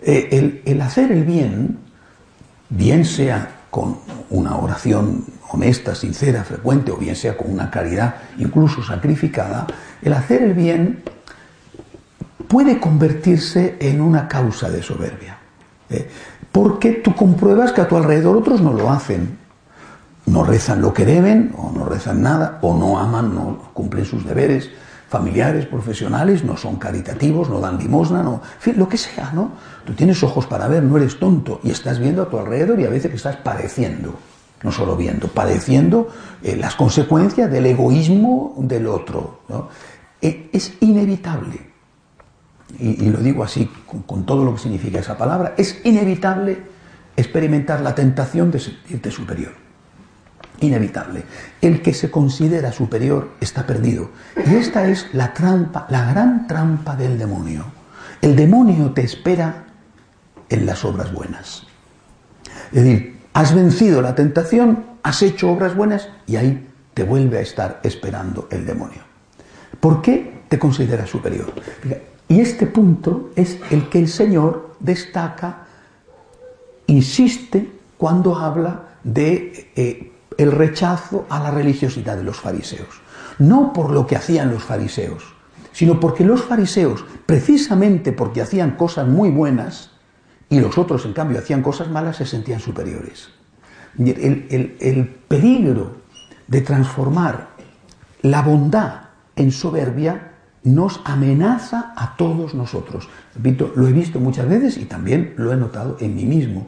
[0.00, 1.76] Eh, el, hacer el bien,
[2.70, 3.98] bien sea con
[4.30, 9.66] una oración honesta, sincera, frecuente, o bien sea con una caridad incluso sacrificada,
[10.00, 11.02] el hacer el bien
[12.48, 15.36] puede convertirse en una causa de soberbia.
[15.90, 16.08] ¿eh?
[16.50, 19.36] Porque tú compruebas que a tu alrededor otros no lo hacen.
[20.24, 24.24] No rezan lo que deben, o no rezan nada, o no aman, no cumplen sus
[24.24, 24.70] deberes,
[25.10, 29.50] familiares, profesionales, no son caritativos, no dan limosna, no, fin, lo que sea, ¿no?
[29.84, 32.84] Tú tienes ojos para ver, no eres tonto y estás viendo a tu alrededor y
[32.84, 34.14] a veces estás padeciendo,
[34.62, 36.06] no solo viendo, padeciendo
[36.44, 39.40] eh, las consecuencias del egoísmo del otro.
[40.22, 41.58] E, es inevitable,
[42.78, 46.62] y, lo digo así con, con todo lo que significa esa palabra, es inevitable
[47.16, 49.69] experimentar la tentación de sentirte superior
[50.60, 51.24] inevitable.
[51.60, 54.10] El que se considera superior está perdido.
[54.46, 57.64] Y esta es la trampa, la gran trampa del demonio.
[58.20, 59.64] El demonio te espera
[60.48, 61.66] en las obras buenas.
[62.72, 67.42] Es decir, has vencido la tentación, has hecho obras buenas y ahí te vuelve a
[67.42, 69.00] estar esperando el demonio.
[69.78, 71.52] ¿Por qué te consideras superior?
[72.28, 75.66] Y este punto es el que el Señor destaca,
[76.86, 80.09] insiste cuando habla de eh,
[80.40, 82.88] el rechazo a la religiosidad de los fariseos.
[83.38, 85.22] No por lo que hacían los fariseos,
[85.72, 89.90] sino porque los fariseos, precisamente porque hacían cosas muy buenas,
[90.48, 93.28] y los otros en cambio hacían cosas malas, se sentían superiores.
[93.98, 95.96] El, el peligro
[96.46, 97.50] de transformar
[98.22, 99.02] la bondad
[99.36, 103.10] en soberbia nos amenaza a todos nosotros.
[103.34, 106.66] Repito, lo he visto muchas veces y también lo he notado en mí mismo.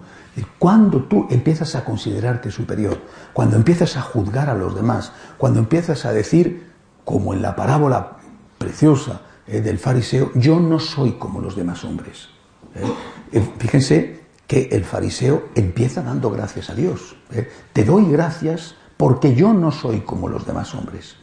[0.59, 2.99] Cuando tú empiezas a considerarte superior,
[3.33, 6.71] cuando empiezas a juzgar a los demás, cuando empiezas a decir,
[7.05, 8.17] como en la parábola
[8.59, 12.29] preciosa eh, del fariseo, yo no soy como los demás hombres.
[12.75, 12.93] ¿eh?
[13.33, 17.17] Eh, fíjense que el fariseo empieza dando gracias a Dios.
[17.73, 21.17] Te doy gracias porque yo no soy como los demás hombres.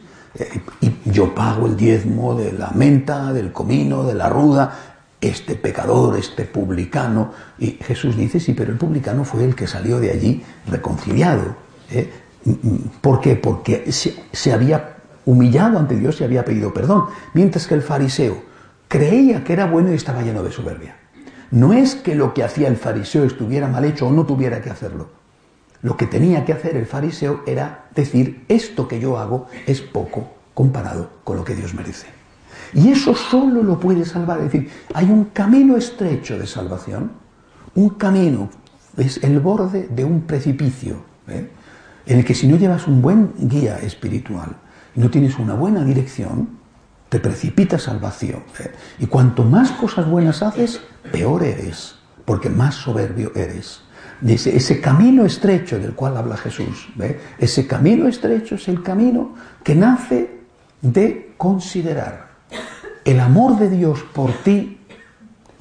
[0.80, 4.89] y yo pago el diezmo de la menta, del comino, de la ruda,
[5.20, 7.32] este pecador, este publicano.
[7.58, 11.56] Y Jesús dice, sí, pero el publicano fue el que salió de allí reconciliado.
[11.90, 12.10] ¿eh?
[13.00, 13.36] ¿Por qué?
[13.36, 17.06] Porque se, había humillado ante Dios y había pedido perdón.
[17.34, 18.42] Mientras que el fariseo
[18.88, 20.96] creía que era bueno y estaba lleno de soberbia.
[21.50, 24.70] No es que lo que hacía el fariseo estuviera mal hecho o no tuviera que
[24.70, 25.08] hacerlo.
[25.82, 30.28] Lo que tenía que hacer el fariseo era decir, esto que yo hago es poco
[30.54, 32.19] comparado con lo que Dios merece.
[32.74, 34.38] Y eso solo lo puede salvar.
[34.38, 37.10] Es decir, hay un camino estrecho de salvación,
[37.74, 38.50] un camino,
[38.96, 41.48] es el borde de un precipicio, ¿eh?
[42.06, 44.56] en el que si no llevas un buen guía espiritual
[44.94, 46.60] y no tienes una buena dirección,
[47.08, 48.42] te precipitas al vacío.
[48.58, 48.72] ¿eh?
[48.98, 50.80] Y cuanto más cosas buenas haces,
[51.12, 53.82] peor eres, porque más soberbio eres.
[54.26, 56.90] Ese, ese, camino estrecho del cual habla Jesús,
[57.38, 60.40] ese camino estrecho es el camino que nace
[60.82, 62.29] de considerar
[63.10, 64.78] el amor de Dios por ti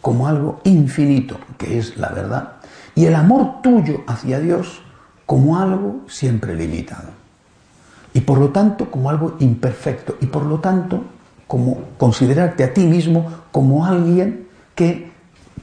[0.02, 2.54] como algo infinito, que es la verdad,
[2.94, 4.82] y el amor tuyo hacia Dios
[5.26, 7.10] como algo siempre limitado.
[8.14, 11.04] Y por lo tanto como algo imperfecto, y por lo tanto
[11.48, 15.12] como considerarte a ti mismo como alguien que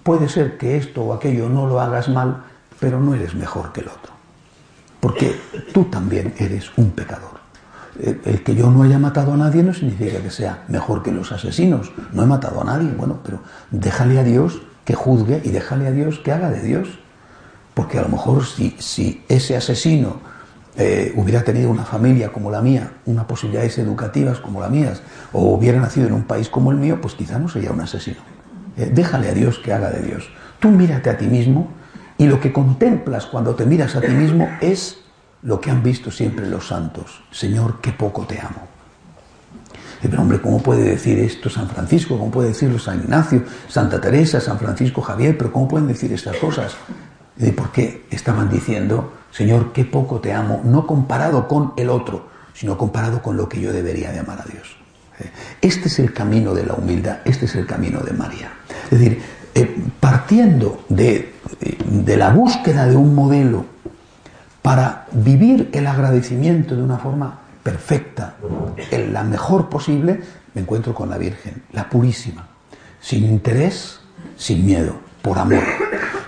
[0.03, 2.43] puede ser que esto o aquello no lo hagas mal,
[2.81, 4.13] pero no eres mejor que el otro.
[4.99, 5.37] Porque
[5.73, 7.36] tú también eres un pecador
[8.01, 11.33] el que yo no haya matado a nadie no significa que sea mejor que los
[11.33, 11.93] asesinos.
[12.13, 15.91] No he matado a nadie, bueno, pero déjale a Dios que juzgue y déjale a
[15.91, 16.99] Dios que haga de Dios.
[17.75, 20.21] Porque a lo mejor si, ese asesino
[20.77, 25.55] eh, hubiera tenido una familia como la mía, unas posibilidades educativas como las mías, o
[25.55, 28.21] hubiera nacido en un país como el mío, pues quizá no sería un asesino.
[28.77, 30.31] Eh, déjale a Dios que haga de Dios.
[30.61, 31.69] Tú mírate a ti mismo
[32.19, 34.99] y lo que contemplas cuando te miras a ti mismo es
[35.47, 37.23] lo que han visto siempre los santos.
[37.31, 38.67] Señor, qué poco te amo.
[40.03, 42.19] pero hombre, ¿cómo puede decir esto San Francisco?
[42.19, 45.39] ¿Cómo puede decirlo San Ignacio, Santa Teresa, San Francisco Javier?
[45.39, 46.77] ¿Pero cómo pueden decir estas cosas?
[47.39, 52.27] ¿Y por qué estaban diciendo, Señor, qué poco te amo, no comparado con el otro,
[52.53, 54.77] sino comparado con lo que yo debería de amar a Dios?
[55.21, 55.31] ¿Eh?
[55.63, 58.51] Este es el camino de la humildad, este es el camino de María.
[58.91, 59.23] Es decir,
[59.55, 61.35] eh, partiendo de,
[61.85, 63.76] de la búsqueda de un modelo
[64.67, 68.35] para vivir el agradecimiento de una forma perfecta,
[69.13, 70.21] la mejor posible,
[70.55, 72.49] me encuentro con la Virgen, la purísima,
[73.01, 74.01] sin interés,
[74.37, 75.63] sin miedo, por amor.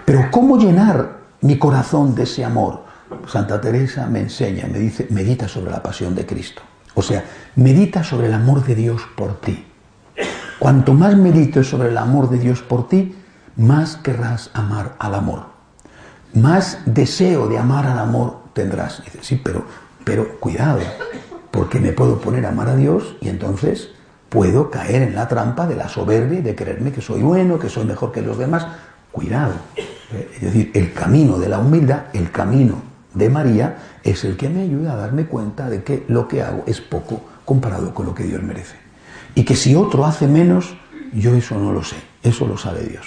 [0.05, 2.85] Pero ¿cómo llenar mi corazón de ese amor?
[3.27, 6.62] Santa Teresa me enseña, me dice, medita sobre la pasión de Cristo.
[6.94, 7.24] O sea,
[7.57, 9.66] medita sobre el amor de Dios por ti.
[10.61, 13.16] Cuanto más medites sobre el amor de Dios por ti,
[13.57, 15.58] más querrás amar al amor.
[16.35, 19.03] Más deseo de amar al amor tendrás.
[19.05, 19.64] Dice, sí, pero,
[20.05, 20.81] pero cuidado,
[21.51, 23.91] porque me puedo poner a amar a Dios y entonces
[24.29, 27.69] puedo caer en la trampa de la soberbia y de creerme que soy bueno, que
[27.69, 28.67] soy mejor que los demás.
[29.11, 29.55] Cuidado.
[30.11, 32.83] Es decir, el camino de la humildad, el camino
[33.14, 36.62] de María, es el que me ayuda a darme cuenta de que lo que hago
[36.67, 38.77] es poco comparado con lo que Dios merece.
[39.35, 40.77] Y que si otro hace menos,
[41.12, 43.07] yo eso no lo sé, eso lo sabe Dios.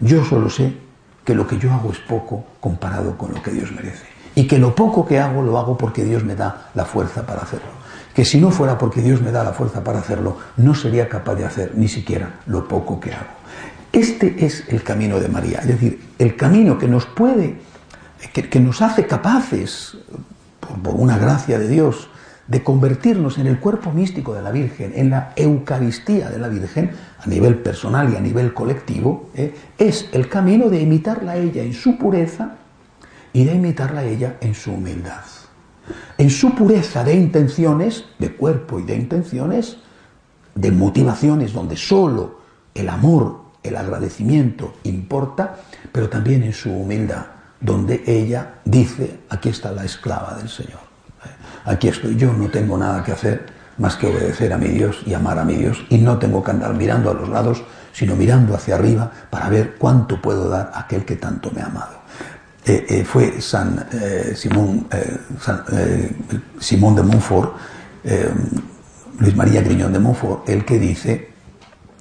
[0.00, 0.74] Yo solo sé
[1.28, 4.06] que lo que yo hago es poco comparado con lo que Dios merece.
[4.34, 7.42] Y que lo poco que hago lo hago porque Dios me da la fuerza para
[7.42, 7.68] hacerlo
[8.14, 11.36] que si no fuera porque Dios me da la fuerza para hacerlo, no sería capaz
[11.36, 13.28] de hacer ni siquiera lo poco que hago.
[13.92, 17.60] Este es el camino de María, es decir, el camino que nos puede,
[18.32, 19.98] que, nos hace capaces,
[20.82, 22.08] por, una gracia de Dios,
[22.48, 26.90] de convertirnos en el cuerpo místico de la Virgen, en la Eucaristía de la Virgen,
[27.20, 29.54] a nivel personal y a nivel colectivo, ¿eh?
[29.78, 32.56] es el camino de imitarla a ella en su pureza
[33.32, 35.22] y de imitarla a ella en su humildad
[36.16, 39.78] en su pureza de intenciones, de cuerpo y de intenciones,
[40.54, 42.40] de motivaciones donde solo
[42.74, 45.56] el amor, el agradecimiento importa,
[45.92, 47.26] pero también en su humildad,
[47.60, 50.87] donde ella dice, aquí está la esclava del Señor.
[51.68, 53.44] Aquí estoy yo, no tengo nada que hacer
[53.76, 56.50] más que obedecer a mi Dios y amar a mi Dios, y no tengo que
[56.50, 60.80] andar mirando a los lados, sino mirando hacia arriba para ver cuánto puedo dar a
[60.80, 61.98] aquel que tanto me ha amado.
[62.64, 64.86] Eh, eh, fue San, eh, Simón,
[66.96, 67.56] de Montfort,
[69.18, 71.28] Luis María Griñón de Montfort, el que dice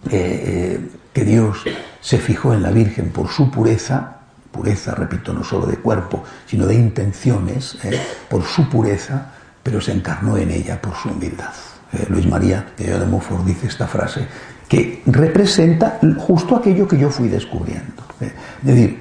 [0.10, 1.64] que Dios
[2.00, 4.18] se fijó en la Virgen por su pureza,
[4.52, 7.78] pureza, repito, no solo de cuerpo, sino de intenciones,
[8.30, 9.34] por su pureza,
[9.68, 11.52] pero se encarnó en ella por su humildad.
[12.08, 14.26] Luis María de Montfort dice esta frase
[14.66, 18.02] que representa justo aquello que yo fui descubriendo.
[18.22, 18.98] Es decir,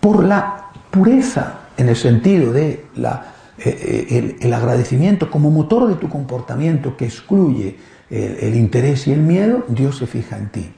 [0.00, 3.26] por la pureza en el sentido de la,
[3.58, 7.78] eh, eh, el, agradecimiento como motor de tu comportamiento que excluye
[8.10, 10.68] el, interés y el miedo, Dios se fija en ti.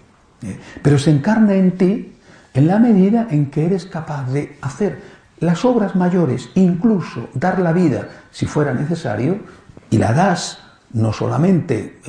[0.42, 2.12] Eh, pero se encarna en ti
[2.52, 5.00] en la medida en que eres capaz de hacer
[5.40, 9.38] las obras mayores, incluso dar la vida si fuera necesario,
[9.90, 10.58] y la das
[10.92, 12.00] no solamente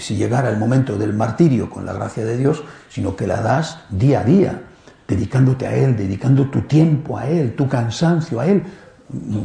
[0.00, 3.80] si llegara el momento del martirio con la gracia de Dios, sino que la das
[3.90, 4.62] día a día,
[5.06, 8.62] dedicándote a Él, dedicando tu tiempo a Él, tu cansancio a Él,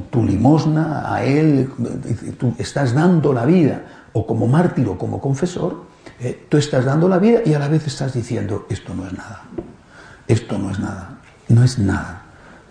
[0.10, 1.70] tu limosna a Él,
[2.38, 3.82] tú estás dando la vida,
[4.14, 5.86] o como mártir o como confesor,
[6.20, 9.14] eh, tú estás dando la vida y a la vez estás diciendo, esto no es
[9.14, 9.44] nada,
[10.28, 11.18] esto no es nada,
[11.50, 12.23] no es nada, eh,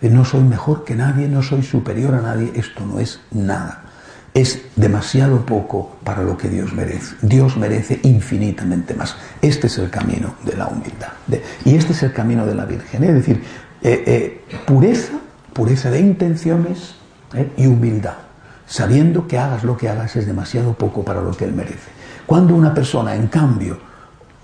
[0.09, 3.83] no soy mejor que nadie, no soy superior a nadie, esto no es nada
[4.33, 7.15] es demasiado poco para lo que Dios merece.
[7.21, 9.15] Dios merece infinitamente más.
[9.41, 11.09] Este es el camino de la humildad.
[11.65, 13.03] y este es el camino de la Virgen.
[13.03, 13.43] Es decir,
[13.81, 15.13] eh, eh, pureza,
[15.53, 16.95] pureza de intenciones
[17.33, 18.15] eh, y humildad.
[18.65, 21.91] Sabiendo que hagas lo que hagas es demasiado poco para lo que Él merece.
[22.25, 23.77] Cuando una persona, en cambio,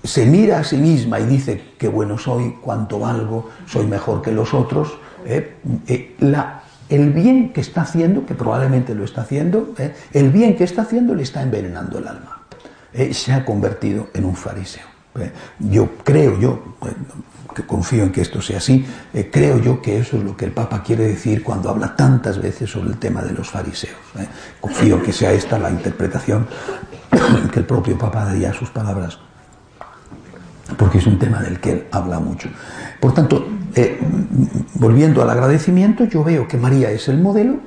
[0.04, 4.30] se mira a sí misma y dice que bueno soy, cuánto valgo, soy mejor que
[4.30, 4.98] los otros,
[6.20, 9.94] la el bien que está haciendo, que probablemente lo está haciendo, ¿eh?
[10.12, 12.42] el bien que está haciendo le está envenenando el alma.
[12.92, 13.14] ¿eh?
[13.14, 14.86] se ha convertido en un fariseo.
[15.18, 15.30] ¿eh?
[15.60, 16.76] Yo creo, yo,
[17.54, 18.84] que confío en que esto sea así,
[19.30, 22.68] creo yo que eso es lo que el Papa quiere decir cuando habla tantas veces
[22.70, 23.96] sobre el tema de los fariseos.
[24.60, 26.48] Confío que sea esta la interpretación
[27.52, 29.18] que el propio Papa daría a sus palabras,
[30.76, 32.48] porque es un tema del que él habla mucho.
[33.00, 33.98] Por tanto, eh,
[34.74, 37.58] volviendo al agradecimiento, yo veo que María es el modelo.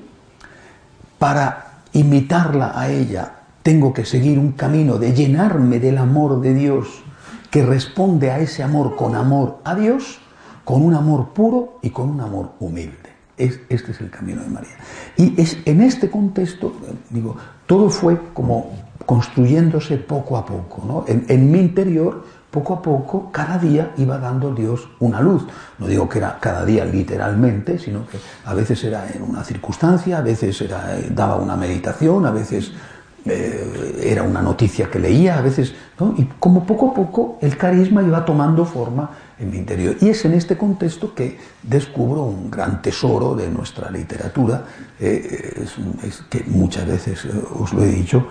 [1.19, 7.03] Para imitarla a ella, tengo que seguir un camino de llenarme del amor de Dios,
[7.49, 10.19] que responde a ese amor con amor a Dios,
[10.63, 12.97] con un amor puro y con un amor humilde.
[13.37, 14.75] este es el camino de María.
[15.17, 16.73] Y es en este contexto,
[17.09, 17.37] digo,
[17.67, 18.71] todo fue como
[19.05, 20.83] construyéndose poco a poco.
[20.85, 21.05] ¿no?
[21.07, 25.43] En, mi interior, poco a poco, cada día iba dando Dios una luz.
[25.79, 30.19] No digo que era cada día literalmente, sino que a veces era en una circunstancia,
[30.19, 32.71] a veces era, eh, daba una meditación, a veces
[33.25, 36.13] eh, era una noticia que leía, a veces, ¿no?
[36.15, 39.95] y como poco a poco el carisma iba tomando forma en mi interior.
[39.99, 44.63] Y es en este contexto que descubro un gran tesoro de nuestra literatura,
[44.99, 45.65] eh,
[46.29, 47.25] que muchas veces
[47.55, 48.27] os lo he dicho,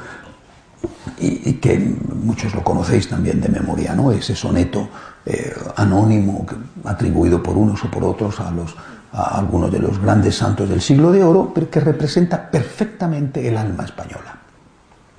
[1.18, 4.10] y, que muchos lo conocéis también de memoria, ¿no?
[4.12, 4.88] ese soneto
[5.24, 6.46] eh, anónimo
[6.84, 8.52] atribuido por unos o por otros a,
[9.38, 13.84] algunos de los grandes santos del siglo de oro, pero que representa perfectamente el alma
[13.84, 14.38] española,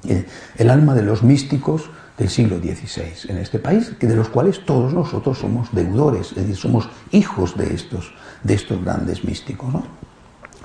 [0.07, 0.25] eh,
[0.57, 4.65] el alma de los místicos del siglo XVI en este país, que de los cuales
[4.65, 9.73] todos nosotros somos deudores, es somos hijos de estos, de estos grandes místicos.
[9.73, 9.83] ¿no?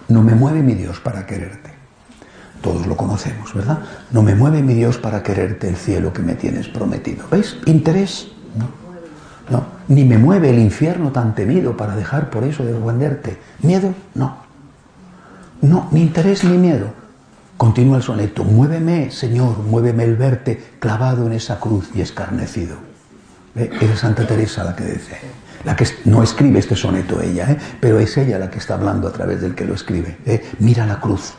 [0.08, 1.77] no me mueve mi Dios para quererte
[2.60, 3.78] todos lo conocemos, ¿verdad?
[4.10, 7.24] No me mueve mi Dios para quererte el cielo que me tienes prometido.
[7.30, 7.56] ¿Veis?
[7.66, 8.28] Interés.
[8.56, 8.68] No.
[9.50, 9.66] No.
[9.88, 13.38] Ni me mueve el infierno tan temido para dejar por eso de defenderte.
[13.62, 13.94] ¿Miedo?
[14.14, 14.36] No.
[15.60, 16.92] No, ni interés ni miedo.
[17.56, 18.44] Continúa el soneto.
[18.44, 22.76] Muéveme, Señor, muéveme el verte clavado en esa cruz y escarnecido.
[23.56, 25.18] Es Santa Teresa la que dice.
[25.64, 27.58] La que no escribe este soneto ella, ¿eh?
[27.80, 30.18] pero es ella la que está hablando a través del que lo escribe.
[30.24, 30.44] ¿eh?
[30.60, 31.34] Mira la cruz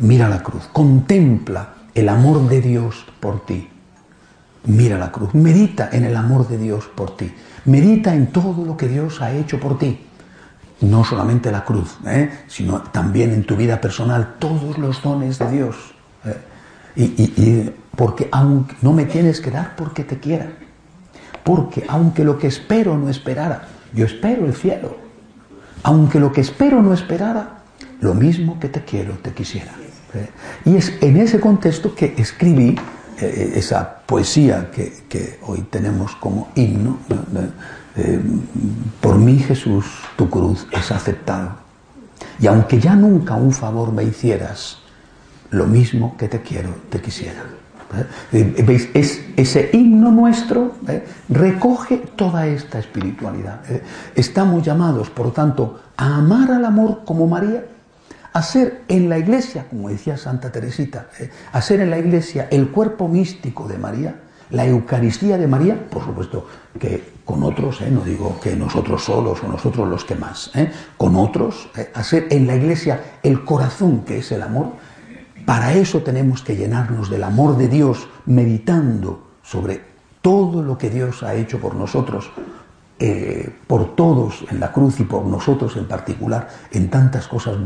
[0.00, 3.68] mira la cruz, contempla el amor de Dios por ti.
[4.64, 7.32] Mira la cruz, medita en el amor de Dios por ti,
[7.64, 10.04] medita en todo lo que Dios ha hecho por ti.
[10.80, 12.30] No solamente la cruz, ¿eh?
[12.46, 15.76] sino también en tu vida personal, todos los dones de Dios.
[16.24, 16.36] ¿eh?
[16.96, 20.52] Y, porque aunque no me tienes que dar porque te quiera,
[21.42, 24.96] porque aunque lo que espero no esperara, yo espero el cielo,
[25.82, 27.62] aunque lo que espero no esperara,
[28.00, 29.72] lo mismo que te quiero, te quisiera.
[30.64, 32.76] Y es en ese contexto que escribí
[33.20, 36.98] eh, esa poesía que, hoy tenemos como himno.
[37.96, 38.20] Eh,
[39.00, 39.86] por mí Jesús,
[40.16, 41.56] tu cruz es aceptado.
[42.40, 44.78] Y aunque ya nunca un favor me hicieras,
[45.50, 47.42] lo mismo que te quiero, te quisiera.
[48.32, 48.62] ¿Eh?
[48.66, 48.90] ¿Veis?
[48.94, 50.74] Es, ese himno nuestro
[51.28, 53.62] recoge toda esta espiritualidad.
[54.14, 57.64] Estamos llamados, por tanto, a amar al amor como María
[58.32, 63.08] hacer en la iglesia, como decía Santa Teresita, eh, hacer en la iglesia el cuerpo
[63.08, 64.20] místico de María,
[64.50, 66.46] la Eucaristía de María, por supuesto
[66.78, 70.70] que con otros, eh, no digo que nosotros solos o nosotros los que más, eh,
[70.96, 74.72] con otros, hacer en la iglesia el corazón que es el amor,
[75.44, 79.80] para eso tenemos que llenarnos del amor de Dios meditando sobre
[80.20, 82.30] todo lo que Dios ha hecho por nosotros,
[83.00, 87.56] eh, por todos en la cruz y por nosotros en particular en tantas cosas,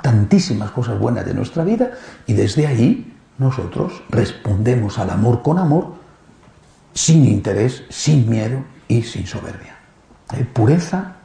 [0.00, 1.90] tantísimas cosas buenas de nuestra vida,
[2.26, 5.94] y desde ahí nosotros respondemos al amor con amor,
[6.94, 9.76] sin interés, sin miedo y sin soberbia.
[10.52, 11.16] Pureza,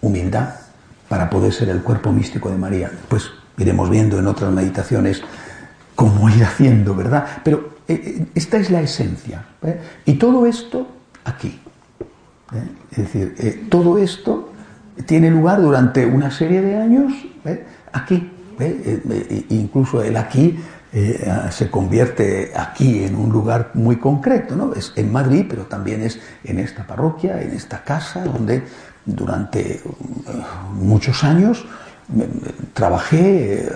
[0.00, 0.54] humildad,
[1.08, 2.90] para poder ser el cuerpo místico de María.
[3.08, 5.22] Pues iremos viendo en otras meditaciones
[5.94, 7.26] cómo ir haciendo, ¿verdad?
[7.42, 9.46] Pero eh, eh, esta es la esencia.
[10.04, 10.86] Y todo esto
[11.24, 11.60] aquí,
[12.52, 12.68] ¿eh?
[12.92, 14.52] Es decir, eh, todo esto
[15.06, 17.12] tiene lugar durante una serie de años
[17.44, 17.64] ¿eh?
[17.92, 18.30] aquí.
[19.50, 20.58] incluso el aquí
[21.50, 24.72] se convierte aquí en un lugar muy concreto, ¿no?
[24.72, 28.64] Es en Madrid, pero también es en esta parroquia, en esta casa, donde
[29.04, 29.82] durante
[30.72, 31.66] muchos años
[32.72, 33.68] trabajé,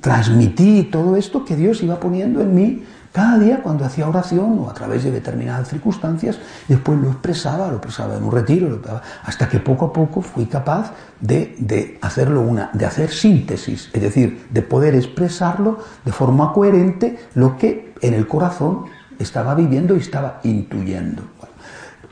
[0.00, 4.70] transmití todo esto que Dios iba poniendo en mí cada día cuando hacía oración o
[4.70, 6.38] a través de determinadas circunstancias,
[6.68, 8.80] después lo expresaba, lo expresaba en un retiro,
[9.24, 14.46] hasta que poco a poco fui capaz de, hacerlo una, de hacer síntesis, es decir,
[14.50, 18.84] de poder expresarlo de forma coherente lo que en el corazón
[19.18, 21.22] estaba viviendo y estaba intuyendo.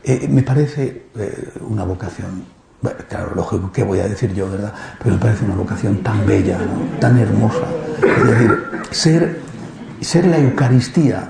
[0.02, 2.58] Eh, me parece eh, una vocación
[3.08, 4.72] claro, lógico, ¿qué voy a decir yo, verdad?
[5.02, 6.58] Pero me parece una vocación tan bella,
[7.00, 7.66] tan hermosa.
[8.02, 8.58] Es decir,
[8.90, 9.47] ser
[10.00, 11.28] ser la Eucaristía,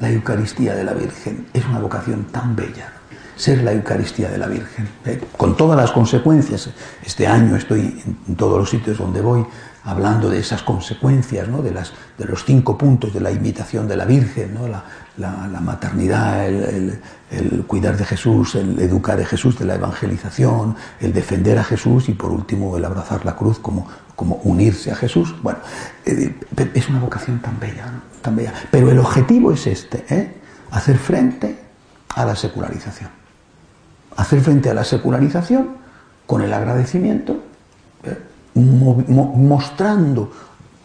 [0.00, 2.92] la Eucaristía de la Virgen, es una vocación tan bella.
[3.36, 5.20] Ser la Eucaristía de la Virgen, ¿eh?
[5.36, 6.70] con todas las consecuencias.
[7.04, 9.46] Este año estoy en todos los sitios donde voy
[9.84, 11.62] hablando de esas consecuencias, ¿no?
[11.62, 14.66] de, las, de los cinco puntos de la imitación de la Virgen, ¿no?
[14.66, 17.00] la, maternidad, el,
[17.66, 22.14] cuidar de Jesús, el educar a Jesús, de la evangelización, el defender a Jesús y
[22.14, 23.86] por último el abrazar la cruz como,
[24.18, 25.32] como unirse a Jesús.
[25.44, 25.60] Bueno,
[26.04, 26.34] eh,
[26.74, 27.84] es una vocación tan bella,
[28.20, 28.52] tan bella.
[28.68, 30.34] Pero el objetivo es este, ¿eh?
[30.72, 31.56] hacer frente
[32.16, 33.10] a la secularización.
[34.16, 35.68] Hacer frente a la secularización
[36.26, 37.44] con el agradecimiento.
[38.02, 38.18] ¿eh?
[38.56, 40.32] mostrando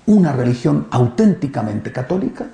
[0.06, 2.46] una religión auténticamente católica,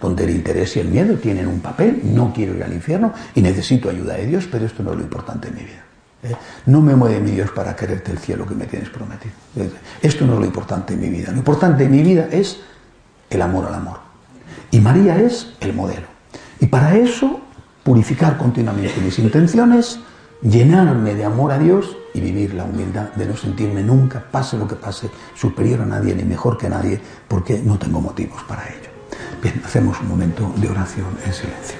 [0.00, 3.42] donde el interés y el miedo tienen un papel, no quiero ir al infierno y
[3.42, 5.83] necesito ayuda de Dios, pero esto no es lo importante en mi vida.
[6.24, 6.36] ¿Eh?
[6.66, 9.34] No me mueve mi Dios para quererte el cielo que me tienes prometido.
[10.02, 11.30] Esto no es lo importante en mi vida.
[11.30, 12.60] Lo importante en mi vida es
[13.30, 13.98] el amor al amor.
[14.70, 16.06] Y María es el modelo.
[16.60, 17.40] Y para eso,
[17.82, 20.00] purificar continuamente mis intenciones,
[20.42, 24.66] llenarme de amor a Dios y vivir la humildad de no sentirme nunca, pase lo
[24.66, 28.90] que pase, superior a nadie ni mejor que nadie, porque no tengo motivos para ello.
[29.42, 31.78] Bien, hacemos un momento de oración en silencio.